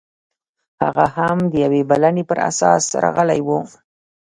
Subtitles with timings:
[0.83, 3.49] هغه هم د یوې بلنې پر اساس راغلی و